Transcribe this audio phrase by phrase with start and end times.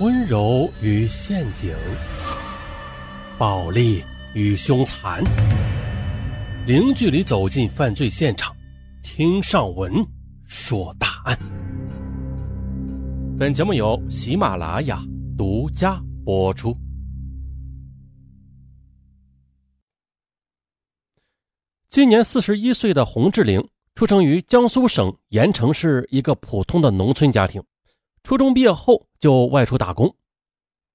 [0.00, 1.76] 温柔与陷阱，
[3.36, 4.02] 暴力
[4.32, 5.22] 与凶残，
[6.66, 8.56] 零距离走进犯罪现场，
[9.02, 9.92] 听上文
[10.46, 11.38] 说大案。
[13.38, 15.04] 本节目由喜马拉雅
[15.36, 16.74] 独家播出。
[21.88, 23.62] 今年四十一岁的洪志玲，
[23.94, 27.62] 出生于江苏省盐城市一个普通的农村家庭。
[28.22, 30.14] 初中毕业后就外出打工。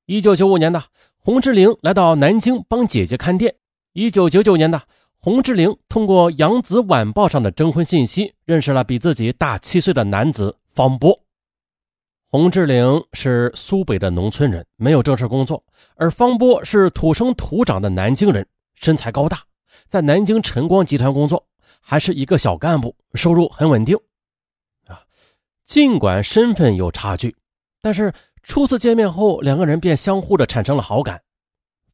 [0.05, 0.83] 一九九五年的
[1.17, 3.55] 洪志玲来到南京帮姐姐看店。
[3.93, 4.81] 一九九九年的
[5.17, 11.19] 洪志玲通过《扬子晚报》上的征婚信息，认识了比自己大七岁的男子方波。
[12.27, 15.63] 洪志玲是苏北的农村人，没有正式工作；
[15.95, 18.45] 而方波是土生土长的南京人，
[18.75, 19.43] 身材高大，
[19.87, 21.47] 在南京晨光集团工作，
[21.79, 23.97] 还是一个小干部，收入很稳定。
[25.65, 27.35] 尽管身份有差距，
[27.81, 31.23] 但是初次见面后，两个人便相互的产生了好感。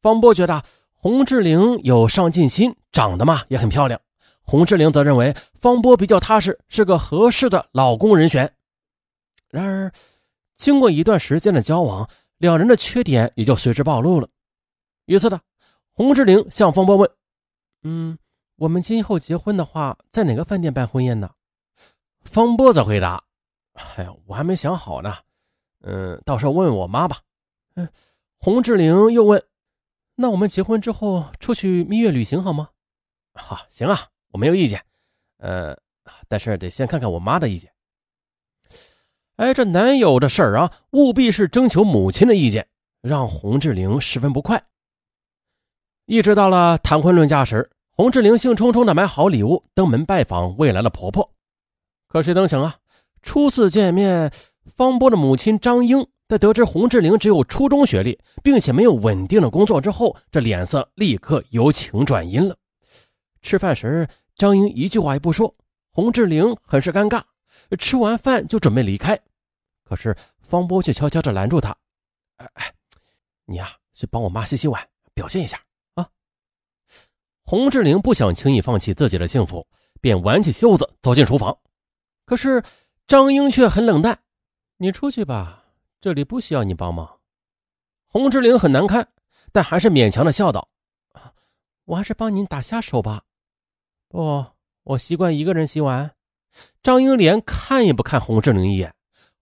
[0.00, 4.00] 方波觉得洪志玲有上进心，长得嘛也很漂亮。
[4.42, 8.52] 洪志玲则认为方波比较踏实，是个合适的老公人选。
[9.48, 9.92] 然而，
[10.54, 14.28] 经过一段时间的交往，两人的缺点也就随之暴露了。
[15.06, 15.40] 一次的，
[15.92, 17.10] 洪志玲向方波问
[17.84, 18.18] ：“嗯，
[18.56, 21.30] 我们今后结婚的话，在哪个饭店办婚宴呢？”
[22.24, 23.24] 方波则回答。
[23.72, 25.14] 哎呀，我还没想好呢，
[25.80, 27.18] 嗯，到时候问问我妈吧。
[27.74, 27.88] 嗯，
[28.38, 29.42] 洪志玲又问
[30.16, 32.68] ：“那我们结婚之后出去蜜月旅行好吗？”
[33.34, 34.84] 好，行啊，我没有意见。
[35.38, 35.76] 呃，
[36.28, 37.72] 但是得先看看我妈的意见。
[39.36, 42.68] 哎，这男友的事儿啊，务必是征求母亲的意见，
[43.00, 44.62] 让洪志玲十分不快。
[46.04, 51.32] 一直到了谈婚论嫁时，洪志玲兴冲冲的买好礼物，登门拜访未来的婆婆。
[52.06, 52.76] 可谁曾想啊？
[53.22, 54.32] 初次见面，
[54.66, 62.56] 方波的母亲张英在得知洪志玲只有初中学历，并且没有稳定的工作之后，这脸色立刻由晴转阴了。
[63.40, 65.54] 吃饭时，张英一句话也不说，
[65.92, 67.22] 洪志玲很是尴尬。
[67.78, 69.18] 吃完饭就准备离开，
[69.84, 71.76] 可是方波却悄悄地拦住他
[72.38, 72.74] ：“哎哎，
[73.44, 75.60] 你呀，去帮我妈洗洗碗，表现一下
[75.94, 76.08] 啊！”
[77.44, 79.66] 洪志玲不想轻易放弃自己的幸福，
[80.00, 81.56] 便挽起袖子走进厨房，
[82.24, 82.62] 可是。
[83.06, 84.20] 张英却很冷淡
[84.78, 85.64] ：“你出去吧，
[86.00, 87.18] 这里不需要你帮忙。”
[88.08, 89.06] 洪志玲很难堪，
[89.52, 90.68] 但还是勉强的笑道
[91.84, 93.22] ：“我还是帮您打下手吧。
[94.08, 94.44] ”“不，
[94.84, 96.12] 我习惯一个人洗碗。”
[96.82, 98.94] 张英连看也不看洪志玲一眼。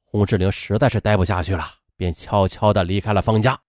[0.05, 1.65] 洪志玲实在是待不下去了，
[1.97, 3.61] 便悄悄的离开了方家。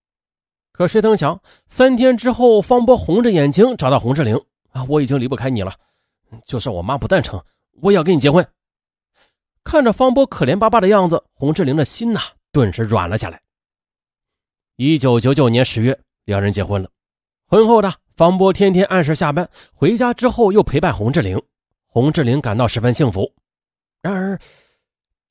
[0.72, 4.40] 可谁曾想，三天之后，方波红着眼睛找到洪志玲
[4.72, 5.76] ：“啊，我已经离不开你了，
[6.46, 7.44] 就算我妈不赞成，
[7.82, 8.48] 我也要跟你结婚。”
[9.64, 13.42] 看着方波可怜巴巴的样子，洪志玲的心呐顿时软了下来。
[14.76, 16.90] 一九九九年十月，两人结婚了。
[17.46, 21.42] 婚后呢方波天天按时下班，回家之后又陪伴洪志玲，
[21.86, 23.32] 洪志玲感到十分幸福。
[24.02, 24.40] 然而，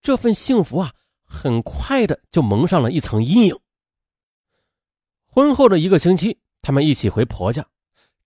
[0.00, 0.92] 这份幸福啊，
[1.24, 3.58] 很快的就蒙上了一层阴影。
[5.26, 7.66] 婚后的一个星期，他们一起回婆家，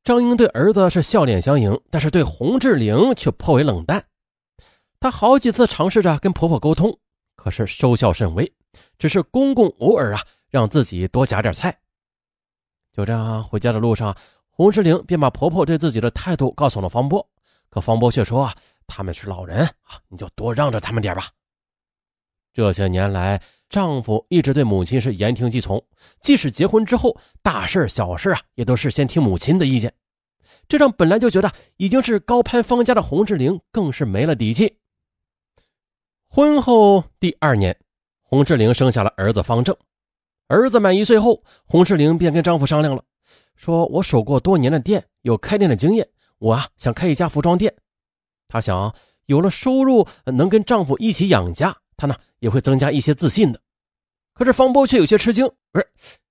[0.02, 4.04] 张英对儿子是笑脸相迎，但是对洪志玲却颇为冷淡。
[5.04, 6.98] 她好几次尝试着跟婆婆沟通，
[7.36, 8.50] 可是收效甚微，
[8.96, 11.78] 只是公公偶尔啊让自己多夹点菜。
[12.90, 14.16] 就这样回家的路上，
[14.48, 17.28] 洪志玲便把婆婆对自己的态度告诉了方波，
[17.68, 18.54] 可方波却说啊
[18.86, 21.28] 他们是老人啊，你就多让着他们点吧。
[22.54, 25.84] 这些年来，丈夫一直对母亲是言听计从，
[26.22, 29.92] 即使结婚之后，大事小事啊也都是先听母亲的意见，
[30.66, 34.78] 这让本来就觉得已经是高攀方家的洪志玲更是没了底气。
[36.34, 37.78] 婚后第二年，
[38.24, 39.76] 洪志玲生下了儿子方正。
[40.48, 43.04] 儿子满一岁后，洪志玲便跟丈夫商量了，
[43.54, 46.08] 说：“我守过多年的店，有开店的经验，
[46.38, 47.72] 我啊想开一家服装店。
[48.48, 48.92] 她想
[49.26, 53.60] 有了收入，能跟丈夫一起养家，她呢也会增加一些自信的。”
[54.34, 55.86] 可是方波却有些吃惊：“不是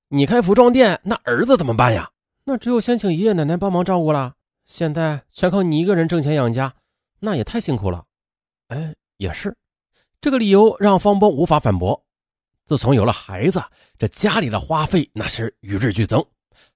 [0.10, 2.12] 你开服装店，那儿子怎么办呀？
[2.44, 4.34] 那只有先请爷爷奶奶帮忙照顾了。
[4.66, 6.74] 现在全靠你一个人挣钱养家，
[7.22, 8.04] 那也太辛苦了。”
[8.68, 9.56] 哎，也是。
[10.24, 12.02] 这个理由让方波无法反驳。
[12.66, 13.62] 自从有了孩子，
[13.98, 16.26] 这家里的花费那是与日俱增，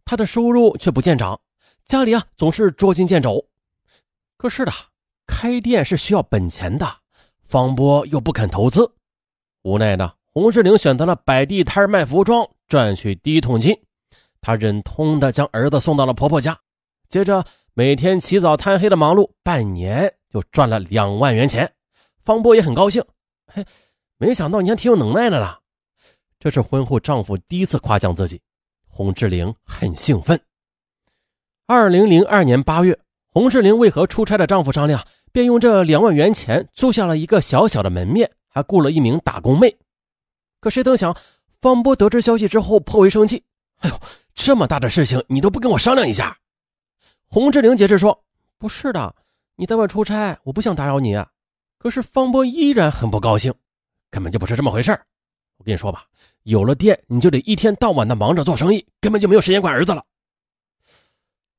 [0.04, 1.40] 他的收入却不见涨，
[1.86, 3.42] 家里啊总是捉襟见肘。
[4.36, 4.74] 可是的，
[5.26, 6.86] 开店是需要本钱的，
[7.46, 8.92] 方波又不肯投资，
[9.62, 13.74] 无奈的洪世玲选择了摆地摊卖服装，赚取第一桶金。
[14.42, 16.60] 他忍痛的将儿子送到了婆婆家，
[17.08, 21.74] 接着每天起早贪黑的忙碌，半年就赚了两万元钱。
[22.26, 23.02] 方波也很高兴。
[23.58, 23.66] 嘿，
[24.18, 25.58] 没想到你还挺有能耐的呢。
[26.40, 28.40] 这是婚后丈夫第一次夸奖自己，
[28.88, 30.40] 洪志玲很兴奋。
[31.66, 39.76] 二零零二年八月，洪志玲为和出差的丈夫商量，便用这两万元钱租下了一个小小的门面，还雇了一名打工妹。
[40.60, 41.18] 可谁曾想，
[41.60, 43.44] 方波得知消息之后颇为生气。
[43.80, 44.00] 哎呦，
[44.36, 46.38] 这么大的事情你都不跟我商量一下？
[47.28, 48.24] 洪志玲解释说
[48.60, 49.16] ：“不是的，
[49.56, 51.16] 你在外出差，我不想打扰你。”
[51.78, 53.54] 可是方波依然很不高兴，
[54.10, 54.92] 根本就不是这么回事
[55.58, 56.06] 我跟你说吧，
[56.44, 60.04] 有了店，你就得一天到晚的忙着做生意，根本就没有时间管儿子了。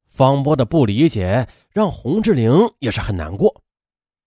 [0.09, 3.63] 方波的不理解让洪志玲也是很难过，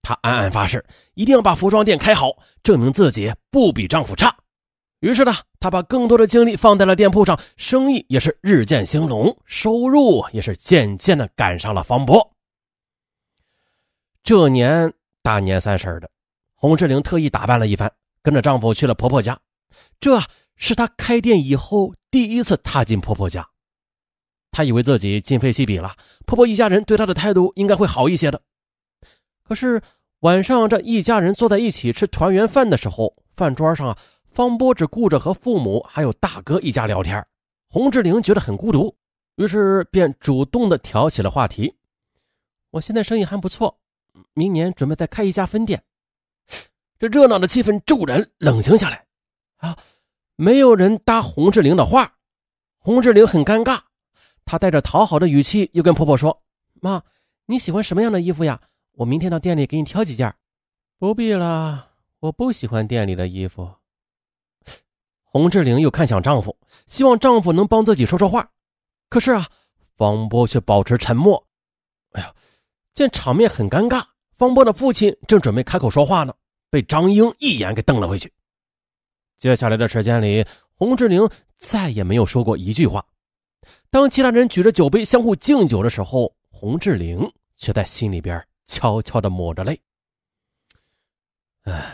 [0.02, 2.32] 她暗暗发誓一定要把服装店开好，
[2.64, 4.36] 证明自己不比丈夫差。
[5.00, 12.34] 于是呢，她把更多的精力放在了店铺上，生意也是日渐兴隆，收入也是渐渐的赶上了方波。
[14.24, 16.10] 这年大年三十的，
[16.56, 17.92] 洪志玲特意打扮了一番，
[18.24, 19.40] 跟着丈夫去了婆婆家。
[20.00, 20.22] 这
[20.56, 23.48] 是她开店以后第一次踏进婆婆家。
[24.52, 25.96] 她以为自己今非昔比了，
[26.26, 28.42] 婆婆一家人对她的态度应该会好一些的。
[29.44, 29.82] 可是
[30.22, 33.98] 晚上这一家人坐在一起吃团圆饭的时候，饭桌上啊，
[34.30, 37.26] 方波只顾着和父母还有大哥一家聊天。
[37.70, 38.96] 洪志玲觉得很孤独，
[39.36, 41.76] 于是便主动的挑起了话题
[42.72, 43.80] ：“我现在生意还不错，
[44.34, 45.84] 明年准备再开一家分店。”
[47.00, 49.08] 这热闹的气氛骤然冷清下来，
[49.58, 49.78] 啊，
[50.36, 52.18] 没有人搭洪志玲的话，
[52.78, 53.82] 洪志玲很尴尬。
[54.46, 56.44] 她带着讨好的语气，又跟婆婆说
[56.82, 57.04] ：“妈，
[57.48, 58.62] 你喜欢什么样的衣服呀？
[58.94, 60.36] 我明天到店里给你挑几件。
[61.00, 63.76] ”“不必了，我不喜欢店里的衣服。”
[65.24, 68.52] 洪志玲又看向丈夫，希望丈夫能帮自己说说话。
[69.10, 69.50] 可是啊，
[69.96, 71.48] 方波却保持沉默。
[72.12, 72.36] 哎呀，
[72.94, 74.04] 见场面很尴尬，
[74.36, 76.34] 方波的父亲正准备开口说话呢，
[76.70, 78.32] 被张英一眼给瞪了回去。
[79.38, 81.28] 接下来的时间里，洪志玲
[81.58, 83.06] 再也没有说过一句话。
[83.90, 89.80] 当其他人举着酒杯相互敬酒的时候，洪志玲却在心里边悄悄的抹着泪。
[91.64, 91.92] 哎，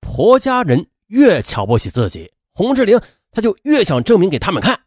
[0.00, 3.00] 婆家人越瞧不起自己，洪志玲
[3.30, 4.78] 她就越想证明给他们看。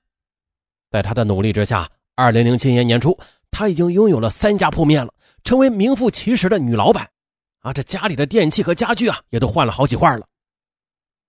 [0.89, 3.17] 在她的努力之下，二零零七年年初，
[3.53, 5.13] 她已经拥有了三家铺面了，
[5.45, 7.09] 成为名副其实的女老板。
[7.59, 10.27] 啊，这家里的电器和家具啊，也都换了好几换了。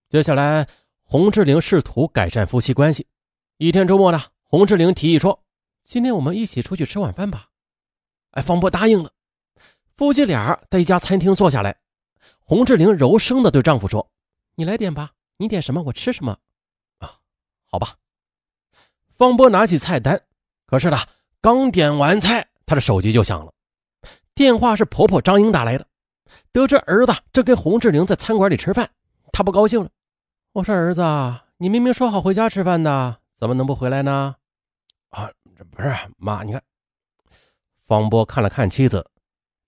[0.08, 0.66] 接下来，
[1.04, 3.06] 洪志玲试图改善夫妻关系。
[3.58, 4.24] 一天周末呢。
[4.46, 5.42] 洪志玲提议说
[5.82, 7.48] ：“今天我们一起出去吃晚饭吧。”
[8.32, 9.10] 哎，方波答应了。
[9.96, 11.76] 夫妻俩在一家餐厅坐下来，
[12.38, 14.08] 洪志玲柔声的对丈夫说
[14.54, 16.38] ：“你来点吧，你点什么我吃什么。”
[16.98, 17.18] 啊，
[17.64, 17.96] 好吧。
[19.16, 20.20] 方波拿起菜单，
[20.66, 20.98] 可是呢，
[21.44, 23.52] 刚点完菜，他的手机就响了。
[24.34, 25.86] 电话是婆婆张英打来的。
[26.52, 28.90] 得知儿子正跟洪志玲在餐馆里吃饭，
[29.30, 29.90] 他不高兴了。
[30.52, 31.02] 我说：“儿子，
[31.58, 34.34] 你明明说好回家吃饭的，怎么能不回来呢？”
[35.12, 36.62] 啊，这不是妈，你看，
[37.86, 39.06] 方波看了看妻子，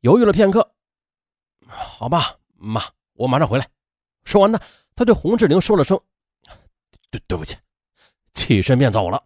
[0.00, 0.72] 犹豫了片刻。
[1.68, 2.82] 好吧，妈，
[3.12, 3.68] 我马上回来。
[4.24, 4.58] 说完呢，
[4.94, 6.00] 他对洪志玲说了声
[7.12, 7.54] “对对不起”，
[8.32, 9.22] 起身便走了。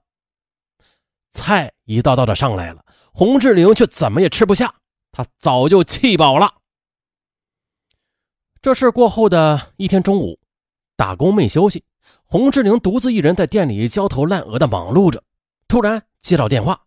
[1.33, 4.75] 菜一道道的上来了，洪志玲却怎么也吃不下，
[5.13, 6.53] 她早就气饱了。
[8.63, 10.39] 这事过后的一天中午，
[10.97, 11.83] 打工没休息，
[12.25, 15.23] 洪志玲独自一人在店里焦头烂额的忙碌着。
[15.67, 16.83] 突然接到电话，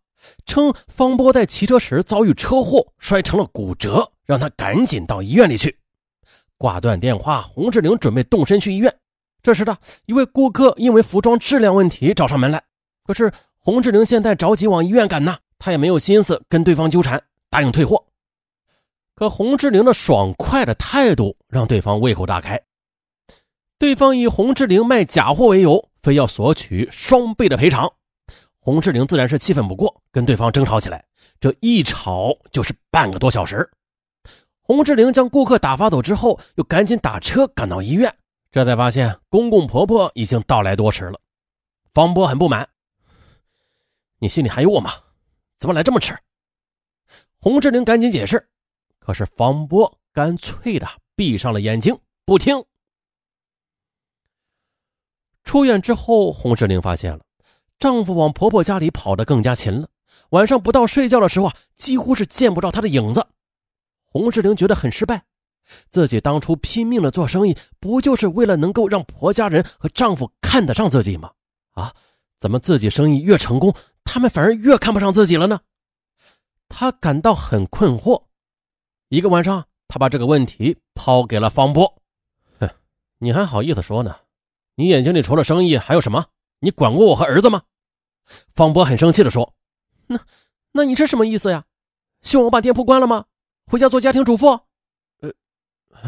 [0.45, 5.79] 称方波在骑车时遭遇车祸，摔成了骨折，让他赶紧到医院里去。
[6.57, 8.93] 挂断电话，洪志玲准备动身去医院。
[9.41, 12.63] 这时的一位顾客因为服装质量问题找上门来，
[13.03, 13.31] 可是
[13.65, 18.03] 洪志玲现在着急往医院赶呢，她也没有心思跟对方纠缠，答应退货。
[19.15, 22.61] 可洪志玲的爽快的态度让对方胃口大开，
[23.79, 27.89] 对方以洪志玲卖假货为由，非要索取双倍的赔偿。
[28.59, 31.05] 洪志玲自然是气愤不过，跟对方争吵起来。
[31.39, 33.69] 这一吵就是半个多小时。
[34.61, 38.13] 洪志玲将顾客打发走之后，又赶紧打车赶到医院，
[38.51, 41.17] 这才发现公公婆婆已经到来多时了。
[41.93, 42.67] 方波很不满
[44.23, 44.93] ：“你心里还有我吗？
[45.59, 46.17] 怎么来这么迟？”
[47.39, 48.47] 洪志玲赶紧解释，
[48.99, 52.63] 可是方波干脆的闭上了眼睛，不听。
[55.43, 57.19] 出院之后，洪志玲发现了。
[57.77, 59.89] 丈夫往婆婆家里跑得更加勤了，
[60.29, 63.27] 晚上不到睡觉的时候啊，几乎是见不着他的影子。
[64.05, 65.25] 洪志玲觉得很失败，
[65.89, 71.33] 自己当初拼命的做生意，不就是为了能够让婆家人和丈夫看得上自己吗？
[71.71, 71.93] 啊，
[72.43, 73.73] 怎么自己生意越成功，
[74.03, 75.61] 他们反而越看不上自己了呢？
[76.67, 78.21] 他感到很困惑。
[79.07, 82.01] 一个晚上，他把这个问题抛给了方波
[82.59, 82.69] ：“哼，
[83.19, 84.17] 你还好意思说呢？
[84.75, 86.25] 你眼睛里除了生意还有什么？
[86.59, 87.61] 你管过我和儿子吗？
[88.53, 89.55] 方波很生气地说
[90.07, 90.19] ：“那，
[90.73, 91.63] 那你这什么意思呀？
[92.23, 93.23] 希望我把店铺关了吗？
[93.67, 94.47] 回家做家庭主妇？”
[95.23, 95.31] 呃，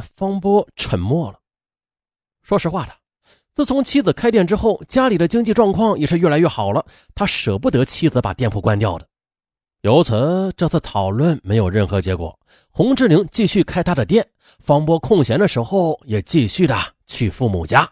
[0.01, 1.39] 方波沉默了。
[2.43, 2.93] 说实话的，
[3.55, 6.85] 自从妻子开店之后，家里的经济状况也是越来越好了，
[7.15, 9.07] 他舍不得妻子把店铺关掉的。
[9.83, 12.37] 由此，这次讨论没有任何结果。
[12.69, 14.27] 洪志玲继续开他的店，
[14.59, 17.89] 方波空闲的时候也继续的去父母家。